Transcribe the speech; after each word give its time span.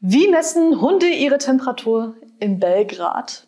Wie 0.00 0.28
messen 0.28 0.80
Hunde 0.80 1.08
ihre 1.08 1.38
Temperatur 1.38 2.14
in 2.38 2.60
Belgrad? 2.60 3.47